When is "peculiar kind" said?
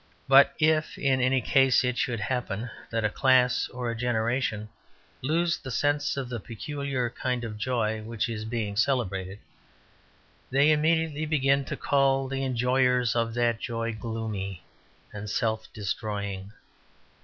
6.39-7.43